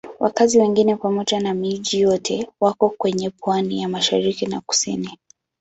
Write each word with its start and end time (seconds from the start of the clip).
Wakazi 0.19 0.59
wengi 0.59 0.95
pamoja 0.95 1.39
na 1.39 1.53
miji 1.53 1.99
yote 2.01 2.47
wako 2.59 2.89
kwenye 2.89 3.29
pwani 3.29 3.81
ya 3.81 3.89
mashariki 3.89 4.45
na 4.47 4.61
kusini. 4.61 5.17